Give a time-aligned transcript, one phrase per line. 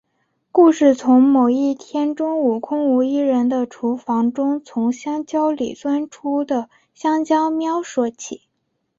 [0.51, 8.41] 故事从某一天中午空无一人的厨房中从香蕉里钻出的香蕉喵说起。